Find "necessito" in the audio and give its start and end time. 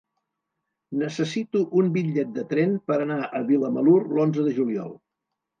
1.01-1.61